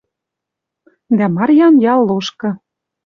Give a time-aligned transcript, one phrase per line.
[1.17, 2.49] Дӓ Марьян ял лошкы